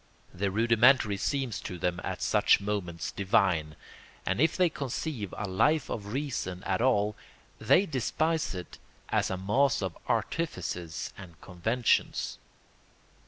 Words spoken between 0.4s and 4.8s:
rudimentary seems to them at such moments divine; and if they